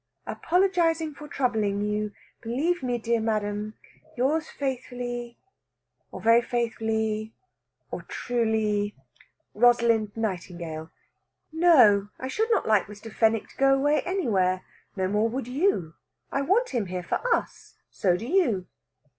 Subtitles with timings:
[0.25, 2.11] "Apologizing for troubling you,
[2.41, 3.75] believe me, dear madam,
[4.17, 5.37] yours faithfully
[6.11, 7.33] or very faithfully,
[7.91, 8.95] or truly
[9.53, 10.89] Rosalind Nightingale....
[11.51, 13.13] No; I should not like Mr.
[13.13, 14.63] Fenwick to go away anywhere.
[14.95, 15.93] No more would you.
[16.31, 17.75] I want him here, for us.
[17.91, 18.65] So do you!"